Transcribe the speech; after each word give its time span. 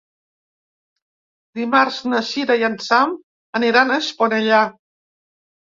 Dimarts 1.61 1.99
na 2.15 2.23
Sira 2.31 2.59
i 2.63 2.67
en 2.71 2.81
Sam 2.89 3.17
aniran 3.61 3.99
a 3.99 4.03
Esponellà. 4.07 4.67